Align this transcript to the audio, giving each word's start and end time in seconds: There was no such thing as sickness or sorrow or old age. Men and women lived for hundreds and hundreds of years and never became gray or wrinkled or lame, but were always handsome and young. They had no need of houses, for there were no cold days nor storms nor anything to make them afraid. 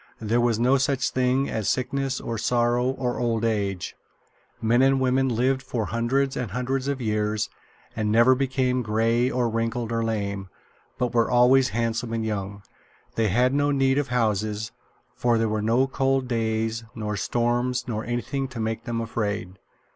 There 0.19 0.41
was 0.41 0.57
no 0.59 0.77
such 0.79 1.11
thing 1.11 1.47
as 1.47 1.69
sickness 1.69 2.19
or 2.19 2.39
sorrow 2.39 2.87
or 2.87 3.19
old 3.19 3.45
age. 3.45 3.95
Men 4.59 4.81
and 4.81 4.99
women 4.99 5.29
lived 5.29 5.61
for 5.61 5.85
hundreds 5.85 6.35
and 6.35 6.49
hundreds 6.49 6.87
of 6.87 6.99
years 6.99 7.51
and 7.95 8.11
never 8.11 8.33
became 8.33 8.81
gray 8.81 9.29
or 9.29 9.47
wrinkled 9.47 9.91
or 9.91 10.03
lame, 10.03 10.49
but 10.97 11.13
were 11.13 11.29
always 11.29 11.69
handsome 11.69 12.13
and 12.13 12.25
young. 12.25 12.63
They 13.13 13.27
had 13.27 13.53
no 13.53 13.69
need 13.69 13.99
of 13.99 14.07
houses, 14.07 14.71
for 15.13 15.37
there 15.37 15.47
were 15.49 15.61
no 15.61 15.85
cold 15.85 16.27
days 16.27 16.83
nor 16.95 17.15
storms 17.15 17.87
nor 17.87 18.03
anything 18.03 18.47
to 18.47 18.59
make 18.59 18.85
them 18.85 19.01
afraid. 19.01 19.59